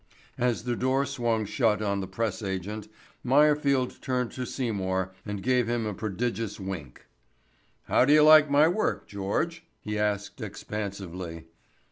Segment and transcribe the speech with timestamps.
[0.39, 2.87] As the door swung shut on the press agent,
[3.23, 7.05] Meyerfield turned to Seymour and gave him a prodigious wink.
[7.83, 11.45] "How do you like my work, George?" he asked expansively.